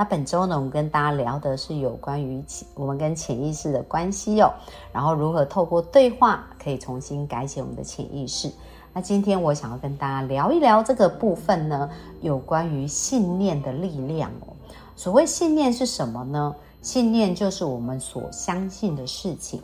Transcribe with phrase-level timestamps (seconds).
[0.00, 2.42] 那本周呢，我们跟大家聊的是有关于
[2.74, 4.50] 我们跟潜意识的关系哦，
[4.94, 8.50] 然后如何透过对话可以重新改写我们的潜意识。
[8.94, 11.90] 那今天我想要跟大家聊一聊这个部分呢，
[12.22, 14.56] 有关于信念的力量哦。
[14.96, 16.56] 所谓信念是什么呢？
[16.80, 19.60] 信念就是我们所相信的事情。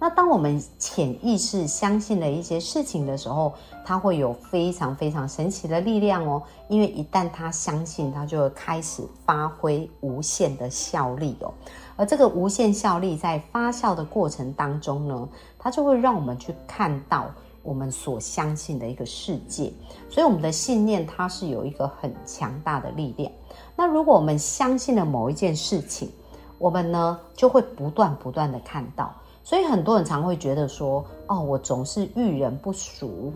[0.00, 3.52] 那当我们潜意识相信了一些事情的时候，
[3.84, 6.40] 它会有非常非常神奇的力量哦。
[6.68, 11.52] 因为一旦他相信，他就会开始发挥无限的效力哦。
[11.96, 17.26] 而这个无限效力在发酵的过程当中呢，它就会让我们去看到
[17.64, 19.72] 我们所相信的一个世界。
[20.08, 23.32] 所以我们的信念它是有一个很强大的力量。
[23.74, 26.08] 那如果我们相信了某一件事情，
[26.56, 29.12] 我们呢就会不断不断的看到。
[29.48, 33.32] 所以很多人常会觉得说，哦，我总是遇人不淑，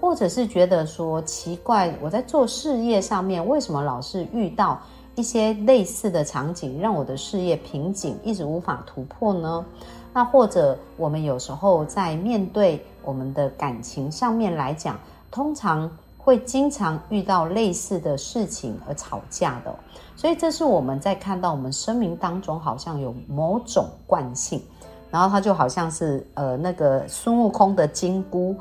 [0.00, 4.80] 或者是觉得说奇怪，我在做事业上面为什么老是遇到
[5.16, 9.66] 一些类似的场景，让我的事业瓶颈一直无法突破呢？
[10.14, 14.96] 那或者我们有时候在面对我们的感情上面来讲，
[15.32, 19.74] 通常会经常遇到类似的事情而吵架的。
[20.14, 24.62] 所以这是我们在看到我们生命当中好像有某种惯性。
[25.16, 28.54] 然后他就好像是呃那个孙悟空的金箍，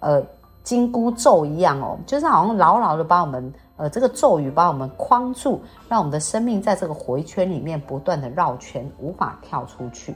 [0.00, 0.22] 呃
[0.62, 10.14] 金箍咒一样哦，就是好像牢牢的把我们呃这个咒语把我们框住，让我们的生命在这个回圈里面不断的绕圈，无法跳出去。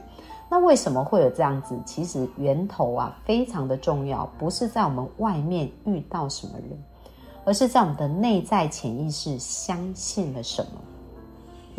[0.51, 1.75] 那为什么会有这样子？
[1.83, 6.77] 其实源头啊非常的重要，不是在我们外面遇到什么人，
[7.43, 10.79] 而是在我们的内在潜意识相信了什么。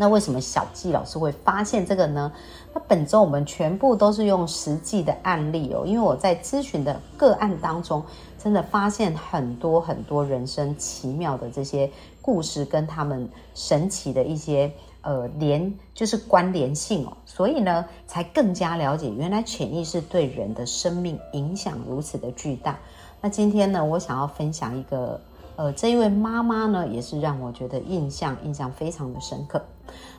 [0.01, 2.33] 那为什么小纪老师会发现这个呢？
[2.73, 8.01] 那本周我们全部都是用实际的案例哦，因为我在咨询的个案当中，
[8.41, 11.91] 真的发现很多很多人生奇妙的这些
[12.23, 22.79] 故事，跟他们神奇的一些呃连就是关联性哦，所以呢，才更加了解原来潜意识对人的生命影响如此的巨大。
[23.21, 25.21] 那今天呢，我想要分享一个。
[25.59, 29.61] 呃，这一位妈妈呢，也是让我觉得印象印象非常的深刻。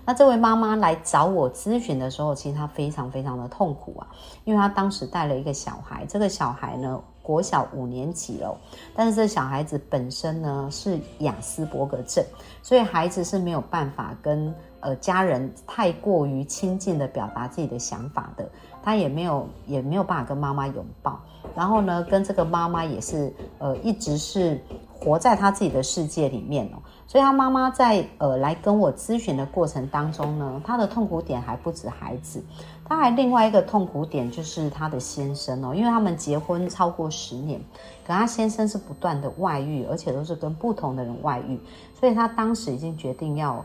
[0.03, 4.07] 那这位妈妈来找我咨询的时候，其实她非常非常的痛苦啊，
[4.43, 8.53] 因为她当时带了一个小孩，这个小孩呢，国小五年级了，
[8.93, 12.21] 但是这小孩子本身呢是雅斯伯格症，
[12.61, 18.45] 所以孩子是没有办法跟呃家人太过于亲近的表达自己的想法的，
[18.83, 21.17] 他也没有也没有办法跟妈妈拥抱，
[21.55, 24.59] 然后呢，跟这个妈妈也是呃一直是。
[24.99, 26.77] 活在他自己的世界里面哦，
[27.07, 32.43] 所以他妈妈在呃来跟我咨询的过程当中呢，他的痛苦点还不止孩子，
[32.85, 37.59] 他还另外一个痛苦点就是他的先生哦，因为他们结婚超过十年，
[38.05, 41.59] 可他先生是不断的外遇，而且都是跟不同的人外遇，
[41.99, 43.63] 所以他当时已经决定要。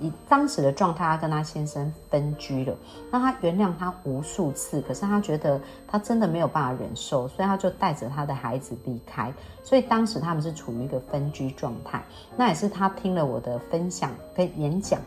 [0.00, 2.76] 以当时的状态，他跟他先生分居了。
[3.10, 9.32] 那他原谅他无数次，可是他觉得他真的没有办法忍受，所以他就带着他的孩子离开。
[9.64, 12.02] 所以当时他们是处于一个分居状态。
[12.36, 15.00] 那也是他听了我的分享跟演讲，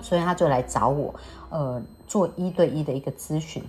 [0.00, 1.14] 所以他就来找我，
[1.50, 3.62] 呃，做一对一的一个咨询。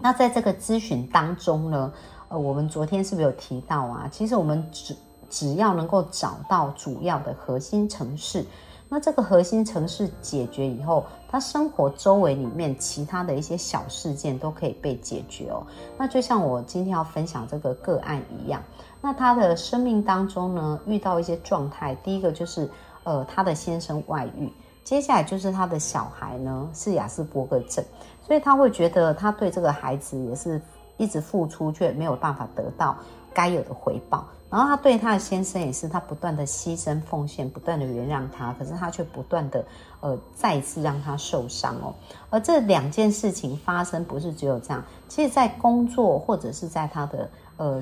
[0.00, 1.92] 那在这个咨询当中呢，
[2.28, 4.08] 呃，我们昨天是不是有提到啊？
[4.10, 4.96] 其实我们只
[5.28, 8.44] 只要能够找到主要的核心城市。
[8.92, 15.64] 那这个核心城市解决以后，他生活周围里面其他的一些小事件都可以被解决哦。
[15.96, 18.60] 那就像我今天要分享这个个案一样，
[19.00, 22.68] 那他的生命当中呢，遇到一些状态，第一个就是
[23.04, 24.52] 呃他的先生外遇，
[24.82, 27.84] 接下来就是他的小孩呢是雅斯伯格症，
[28.26, 30.60] 所以他会觉得他对这个孩子也是
[30.96, 32.96] 一直付出，却没有办法得到
[33.32, 34.26] 该有的回报。
[34.50, 39.64] 然后他对他的先生也是，他不断的牺牲奉献，不断的原谅他，可是他却不断的
[40.00, 41.94] 呃再次让他受伤哦。
[42.30, 47.80] 而这两件事情发生不是只有这样，其实在工作或者是在他的呃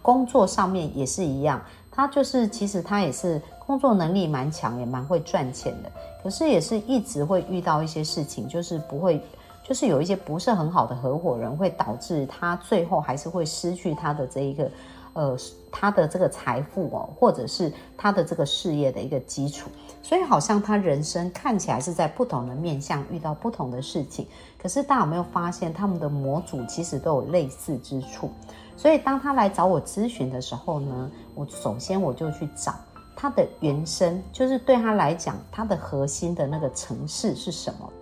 [0.00, 1.60] 工作上面也是一样。
[1.92, 5.92] 他就是其实他也是工作能力蛮强，也蛮会赚钱的，
[6.22, 9.22] 可是也是一直会遇到一些事情，就是不会，
[9.62, 14.70] 就是有一些不是很好的合伙人，会导致他最后还是会失去他的这一个。
[15.12, 15.36] 呃
[15.70, 19.70] 他的这个财富哦，或者是他的这个事业的一个基础。
[20.02, 24.26] 所以好像他人生看起来是在不同的面向遇到不同的事情，
[24.58, 28.30] 可是大家有没有发现他们的模组其实都有类似之处？
[28.76, 32.74] 所以当他来找我咨询的时候呢，我首先我就去找
[33.14, 37.92] 他的原生，就是对他来讲，他的核心的那个城市是什么？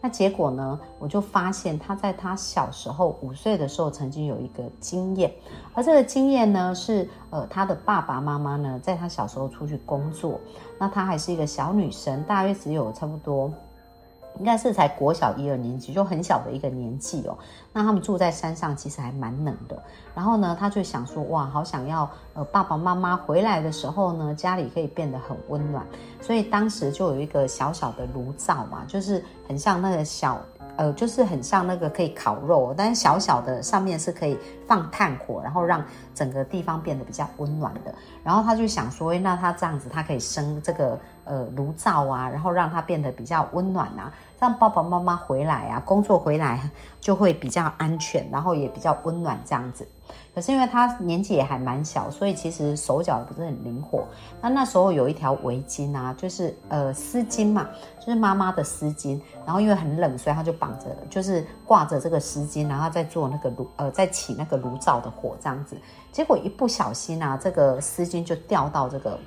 [0.00, 5.32] 那结果呢，我就发现他在他小时候五岁的时候曾经有一个经验，
[5.74, 10.40] 而这个经验呢是呃他的爸爸妈妈呢在他小时候出去工作，
[10.78, 13.52] 那他还是一个小女生，大约只有差不多。
[14.38, 17.36] 应该是才国小一二年级，就很小的一个年纪哦。
[17.72, 19.82] 那他们住在山上，其实还蛮冷的。
[20.14, 25.84] 然后呢，他就想说，哇，好想要呃爸爸妈妈回来的时候呢，家里可以变得很温暖。
[26.20, 30.40] 所以当时就有一个小小的炉灶嘛，就是很像那个小。
[30.76, 37.92] 呃，就是很像那个可以烤肉，但是小小的上面是可以放炭火，然后让整个地方变得比较温暖的。
[38.22, 40.96] 然后他就想说，那他这样子，他可以生这个
[41.28, 46.60] 呃炉灶啊，然后让它变得比较温暖啊，让爸爸妈妈回来啊，工作回来
[47.00, 49.86] 就会比较安全，然后也比较温暖这样子。
[50.34, 54.06] 可是因为他年纪也还蛮小，所以其实手脚也不是很灵活。
[54.40, 59.20] 那那时候有一条围巾啊，就是呃丝巾嘛，就是妈妈的丝巾。
[59.44, 65.76] 然后因为很冷，所以他就绑着，就是挂着这个丝巾，然后再做那个炉呃，再起那个炉灶的火这样子。
[66.12, 69.18] 结果一不小心啊，这个丝巾就掉到这个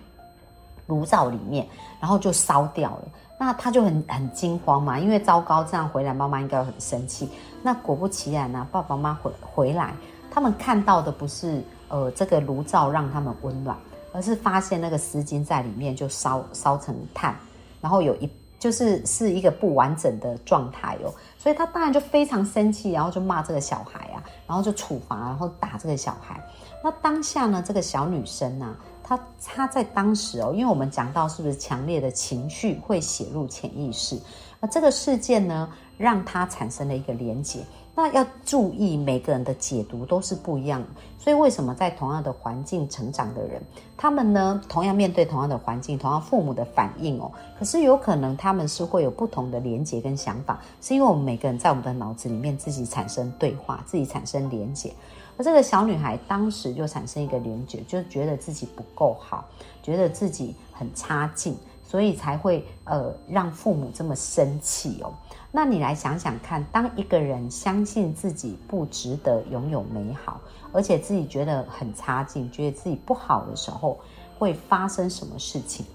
[0.91, 1.65] 炉灶里面，
[2.01, 3.03] 然后就烧掉了。
[3.39, 7.29] 那他就很很惊慌嘛，因为糟糕，这样回来妈妈应该会很生气。
[7.63, 9.93] 那果不其然呢，爸爸妈妈回回来。
[10.33, 13.75] 他们看到的不是呃这个炉灶让他们温暖，
[14.13, 17.35] 而是发现那个丝巾在里面就烧烧成炭，
[17.81, 26.39] 然后有一就是是一个不完整的状态哦，所以他当然就非常生气，然后就骂这个小孩啊，然后就处罚，然后打这个小孩。
[26.83, 28.73] 那当下呢，这个小女生呢，
[29.11, 34.17] 他他在当时哦，因为我们讲到是不是强烈的情绪会写入潜意识，
[34.61, 35.67] 而这个事件呢，
[35.97, 37.59] 让他产生了一个连结。
[37.93, 40.81] 那要注意，每个人的解读都是不一样，
[41.19, 43.61] 所以为什么在同样的环境成长的人，
[43.97, 47.29] 他们呢同样面对同样的环境，同样父母的反应哦，
[47.59, 54.93] 可是有可能他们是会有不同的连结跟想法，是因为我们每个人在我们的脑子里面自己产生对话，自己产生连结，
[55.41, 59.45] 这个小女孩当时就产生一个连结，就觉得自己不够好，
[59.81, 61.55] 觉得自己很差劲。
[61.83, 65.11] 所以才会呃让父母这么生气哦。
[65.51, 70.39] 那你来想想看，当一个人相信自己不值得拥有美好，
[70.71, 73.99] 而且自己觉得很差劲，觉得自己不好的时候，
[74.39, 75.85] 会发生什么事情？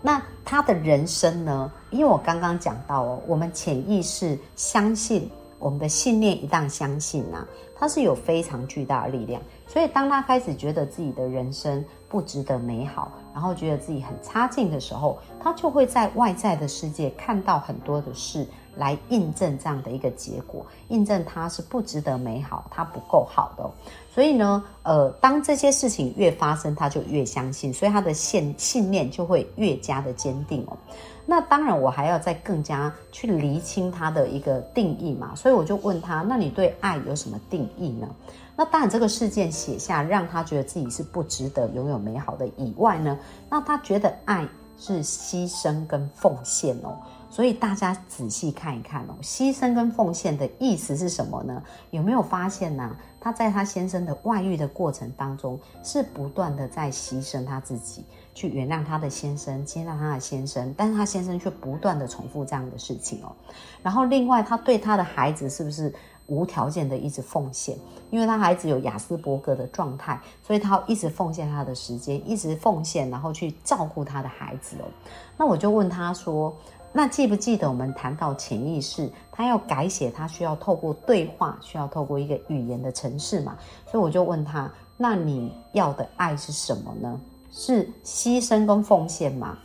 [0.00, 1.72] 那他的人生呢？
[1.90, 5.28] 因为我刚刚讲到哦，我们潜意识相信
[5.66, 9.42] 我们的信念，一旦相信啊，它是有非常巨大的力量。
[9.66, 18.46] 所以当他开始觉得自己的人生，不值得美好，然后觉得自己很差劲的时候，他就会在外在的世界看到很多的事
[18.76, 23.68] 来印证这样的一个结果，印证他是不值得美好，他不够好的。
[24.14, 30.78] 所以呢，呃，当这些事情越发生，他就越相信，所以他的信信念就会越加的坚定哦。
[31.28, 38.08] 那当然，我还要再更加去厘清他的一个定义嘛，所以我就问他：那你对爱有什么定义呢？
[38.56, 43.18] 那当然，这个事件写下，让他觉得自己是不值得拥有美好的以外呢，
[43.50, 44.46] 那他觉得爱
[44.78, 46.96] 是牺牲跟奉献哦。
[47.28, 51.62] 所以大家仔细看一看哦，牺牲跟奉献的意思是什么呢？
[51.90, 52.96] 有没有发现呢？
[53.20, 58.04] 他在他先生的外遇的过程当中，是不断的在牺牲他自己，
[58.36, 63.34] 去原谅他的先生，接纳他的先生，但是他先生却不断的重复这样的事情哦。
[63.82, 65.92] 然后另外，他对他的孩子是不是？
[66.28, 67.78] 无条件的一直奉献，
[68.10, 74.90] 因为他孩子有雅斯伯格的状态，所以他要一直奉献他的时间，一直奉献，然后去照顾他的孩子哦。
[75.36, 76.52] 那我就问他说
[76.92, 83.56] ：“那记不记得我们谈到潜意识，他要改写，他需要透过对话，需要透过一个语言的程式嘛？
[83.88, 87.20] 所以我就问他：那你要的爱是什么呢？
[87.56, 89.56] 是牺牲跟奉献吗？”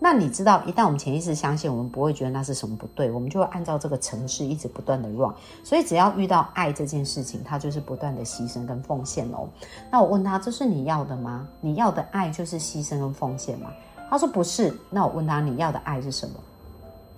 [0.00, 5.32] 那你知道，一旦我们潜意识相信，我们不会觉得那是什么不对，我们就会按照这个程式一直不断的 run。
[5.62, 9.48] 所以只要遇到爱这件事情，它就是不断的牺牲跟奉献哦。
[9.90, 11.48] 那我问他，这是你要的吗？
[11.60, 13.70] 你要的爱就是牺牲跟奉献吗？
[14.10, 14.76] 他说不是。
[14.90, 16.34] 那我问他，你要的爱是什么？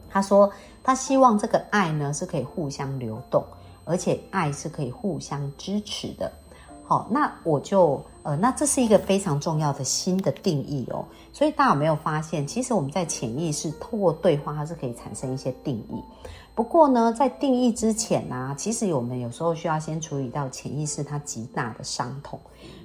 [0.09, 0.49] 他说
[0.85, 3.43] 他希望这个爱呢是可以互相流动，
[3.85, 6.31] 而且爱是可以互相支持的。
[6.85, 11.05] 好，那我就呃，那这是一个非常重要的新的定义哦。
[11.33, 16.03] 所以大家有没有发现，其实我们在潜意识透过对话，它是可以产生一些定义。
[16.53, 22.37] 不过呢，在定义之前呢，其实我们有时候需要先处理到潜意识它极大的伤痛。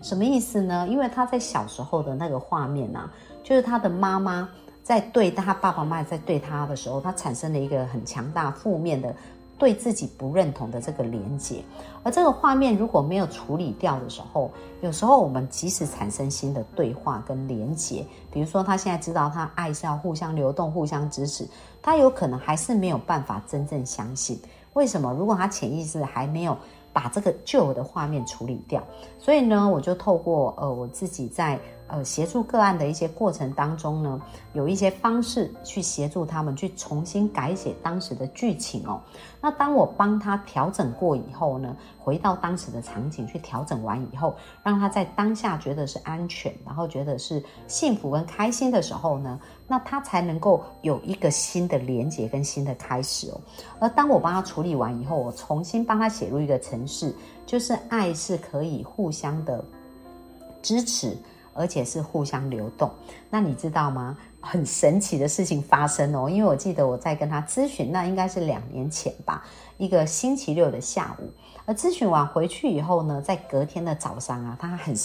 [0.03, 0.87] 什么意思呢？
[0.87, 3.09] 因为他在小时候的那个画面呢，
[3.43, 4.47] 就是他的妈妈
[4.83, 9.15] 在对他爸爸妈妈在对他的时候，他产生了一个很强大负面的。
[9.61, 11.63] 对自己不认同的这个连接，
[12.01, 14.49] 而这个画面如果没有处理掉的时候，
[14.81, 21.47] 有时候我们即使产生新的对话跟连接，比如说他现在知道他爱是要互相流动、互相支持，
[21.79, 24.41] 他有可能还是没有办法真正相信。
[24.73, 25.13] 为什么？
[25.13, 26.57] 如果他潜意识还没有
[26.91, 28.83] 把这个旧的画面处理掉，
[29.19, 31.59] 所以呢，我就透过呃我自己在。
[31.91, 34.21] 呃，协助个案的一些过程当中呢，
[34.53, 39.01] 有一些方式去协助他们去重新改写当时的剧情哦。
[39.41, 44.33] 那当我帮他调整过以后呢，回到当时的场景去调整完以后，
[44.63, 53.41] 让他在当下觉得是安全，然后觉得是幸福跟开心的时候呢，那他才能够有一个新的连接跟新的开始哦。
[53.81, 57.13] 而当我帮他处理完以后，我重新帮他写入一个程式，
[57.45, 59.61] 就是爱是可以互相的
[60.61, 61.17] 支持。
[61.53, 62.91] 而且是互相流动，
[63.29, 64.17] 那你知道吗？
[64.39, 69.45] 很神奇的事情发生哦，因为我记得我在跟他咨询，那应该是两年前吧，
[69.77, 71.29] 一个星期六的下午，
[71.65, 74.95] 而咨询完回去以后呢，在隔天的早上啊，他很。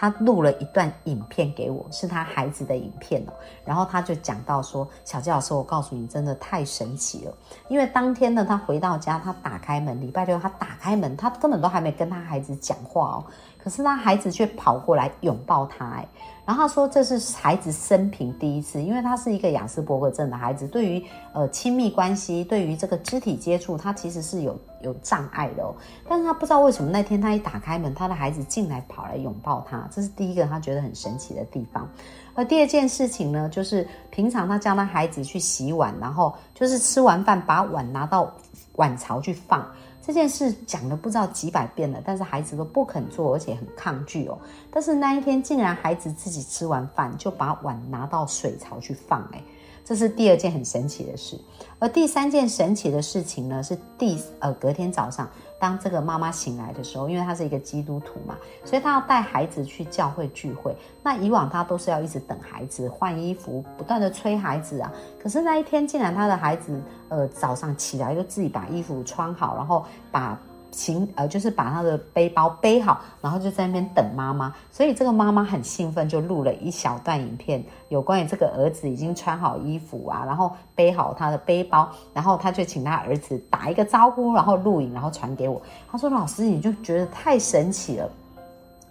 [0.00, 3.32] 他录了一段影片给我，是他孩子的影片哦。
[3.64, 7.34] 然后他就讲到说：“小鸡老师，我告诉你，真的太神奇了。
[7.66, 13.24] 因为当天呢，他回到家，他打开门，礼拜六他打开门，他根本都还没跟他孩子讲话哦。
[13.58, 16.06] 可是他孩子却跑过来拥抱他，哎。
[16.46, 25.74] 然后他说这是孩子生平第一次，因为他是一个雅斯伯格症的孩子，对于呃亲密关系，对于这个肢体接触，他其实是有有障碍的哦。
[26.08, 31.88] 但是他不知道为什么那天他一打开门，他的孩子进来跑来拥抱他，这是第一个他觉得很神奇的地方。
[32.34, 38.32] 而第二件事情呢，就是平常他叫他孩子去洗碗，然后就是吃完饭把碗拿到
[38.76, 39.66] 碗槽去放。
[40.00, 44.38] 这件事讲了不知道几百遍了，但是孩子都不肯做，而且很抗拒哦。
[44.70, 49.42] 但是那一天竟然孩子自己吃完饭就把碗拿到水槽去放，哎。
[49.88, 51.40] 这是第二件很神奇的事，
[51.78, 55.26] 而第三件神奇的事情呢，是第呃隔天早上，
[55.58, 60.76] 当这个妈妈醒来的时候，因为她是一个基督徒嘛，所以她要带孩子去教会聚会。
[61.02, 64.92] 那以往她都是要一直等孩子换衣服，不断的催孩子啊。
[65.18, 66.78] 可是那一天，竟然她的孩子
[67.08, 70.38] 呃早上起来就自己把衣服穿好，然后把。
[70.70, 74.54] 行，呃，就是把他的背包背好，然后就在那边等妈妈。
[74.70, 85.60] 所以这个妈妈很兴奋，就录了一小段影片，有关于这个儿子已经穿好衣服啊，然后背好他的背包，然后他就请他儿子打一个招呼，然后录影，然后传给我。
[85.90, 88.10] 他说：“老师，你就觉得太神奇了。”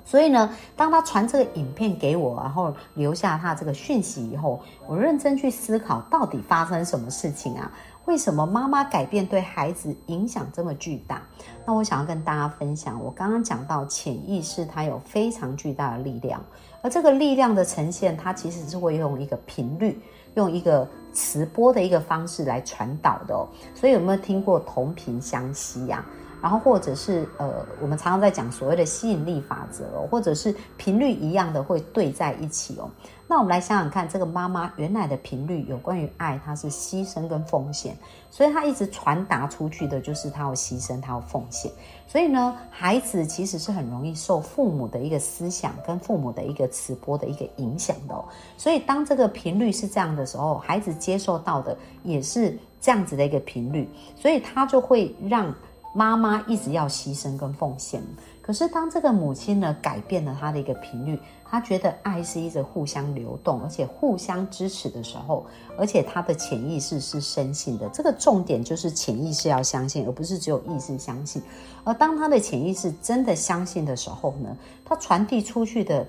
[0.04, 7.70] 所以呢，当他传这个影片给我，然后留下他这个讯息以后，我认真去思考，到底发生什么事情啊？
[8.08, 11.22] 为什么妈妈改变对孩子影响这么巨大？
[11.66, 16.42] 那我想要跟大家分享，我刚刚讲到潜意识，它有非常巨大的力量，
[16.82, 20.02] 而这个力量的呈现，它其实是会用一个频率，
[20.36, 23.46] 用一个磁波的一个方式来传导的哦。
[23.76, 26.06] 所以有没有听过同频相吸呀？
[26.48, 32.90] 然后或者是呃，我们常常在讲所谓的吸引力法则，或者是频率一样的会对在一起哦。
[33.28, 37.98] 那我们来想想看，这个妈妈原来的频率有关于爱，它是牺牲跟奉献，
[38.32, 41.70] 所以她一直传达出去的就是她要牺牲，她要奉献。
[42.08, 48.16] 所以呢，孩子其实是很容易受父母的一个思想跟父母的一个磁波的一个影响的。
[48.56, 55.54] 所以当这个频率是这样的时候，孩子接受到的也是这样子的一个频率，所以他就会让。
[55.98, 58.04] 妈妈一直要牺牲跟奉献，
[58.40, 67.90] 可是当这个母亲呢改变了她的一个频率，她觉得爱是一直互相流动，而且互相支持的时候，而且她的潜意识是深信的。
[67.90, 71.42] 这个重点就是潜意识要相信，而不是只有意识相信。
[71.84, 76.06] 而当她的潜意识真的相信的时候呢，她传递出去的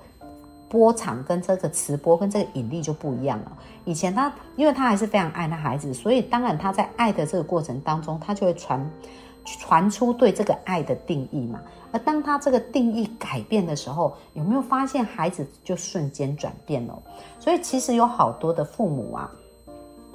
[0.69, 3.57] 波长跟这个磁波跟这个引力就不一样了。
[3.85, 8.87] 以前她因为她还是非常爱那孩子，所以当然她在爱的这个过程当中，她就会传。
[9.57, 11.59] 传出对这个爱的定义嘛，
[11.91, 17.01] 而当他这个定义改变的时候，有没有发现孩子就瞬间转变了？
[17.39, 19.31] 所以其实有好多的父母啊，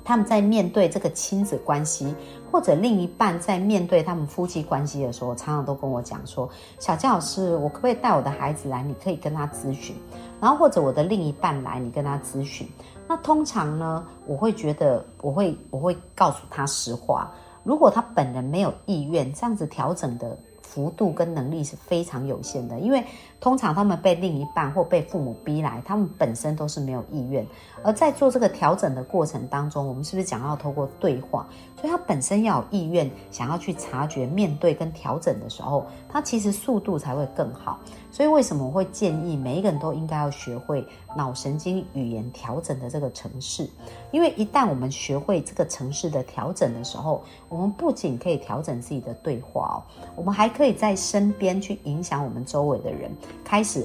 [0.04, 2.14] 他们在面对这个亲子关系，
[2.52, 6.48] 或者另一半在面对他们夫妻关系的时候，常常都跟我讲说
[6.78, 8.82] ：“小姜老师，我可不可以带我的孩子来？
[8.82, 9.96] 你可以跟他咨询，
[10.40, 12.68] 然后或者我的另一半来，你跟他咨询。
[13.08, 17.30] 那通常呢，我会觉得我会我会告诉他实话。”
[17.64, 23.04] 如果他本人没有意愿，这样子调整的幅度跟能力是非常有限的，因为
[23.40, 27.46] 通常他们被另一半或被父母逼来，他们本身都是没有意愿。
[27.82, 31.46] 而在做这个调整的过程当中，我们是不是讲要透过对话？
[31.80, 37.78] 所以他本身要有意愿，想要去察觉、面对跟调整的时候，他其实速度才会更好。
[38.14, 43.68] 所以为什么我会建议每一个人都应该要学会脑神经语言调整的这个程式？
[44.12, 49.82] 因为一旦我们学会这个程式的调整的时候，我们不仅可以调整自己的对话哦，
[50.14, 53.10] 我们还可以在身边去影响我们周围的人，
[53.44, 53.84] 开始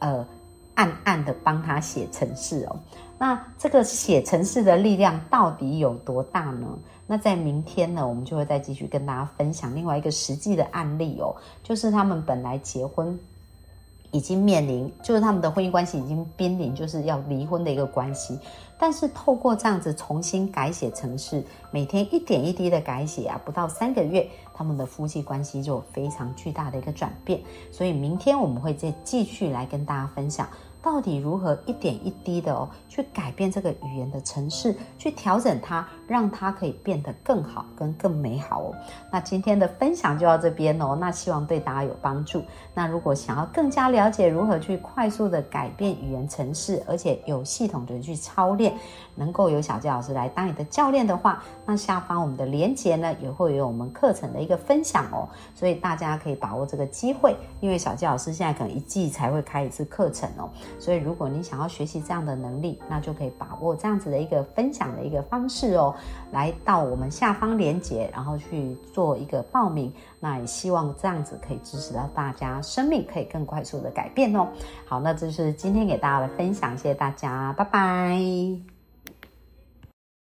[0.00, 0.26] 呃
[0.74, 2.76] 暗暗的帮他写程式哦。
[3.18, 6.66] 那这个写程式的力量到底有多大呢？
[7.06, 13.18] 那在明天呢，我们就会再继续跟大家分享另外一个实际的案例哦，就是他们本来结婚。
[14.10, 18.38] 已经面临，就是他们的婚姻关系已经濒临，就是要离婚的一个关系。
[18.78, 27.40] 但是透过这样子重新改写程式，每天一点一滴的改写啊，不到三个月，他们的夫妻关系就有非常巨大的一个转变。
[27.70, 30.48] 所以明天我们会再继续来跟大家分享。
[30.82, 38.74] 到底如何一点一滴的哦，去改变这个语言的程式，去调整它，让它可以变得更好跟更美好哦。
[39.12, 42.42] 那今天的分享就到这边哦，那希望对大家有帮助。
[42.74, 48.74] 那如果想要更加了解如何去快速的改变语言程式，而且有系统的去操练，
[49.14, 55.28] 能够有小杰老师来当你的教练的话，那下方我们的连结呢也会有我们课程的一个分享哦。
[55.54, 60.50] 所以大家可以把握这个机会，因为小杰老师现在可能一季才会开一次课程哦。
[60.80, 65.94] 所以，如果你想要学习这样的能力，那就可以把握这样子的一个分享的一个方式哦，
[66.32, 69.92] 来到我们下方连接，然后去做一个报名。
[70.18, 74.48] 那也希望这样子可以支持到大家，生命可以更快速的改变哦。
[74.86, 78.79] 好，那这是今天给大家的分享，谢谢大家，拜拜。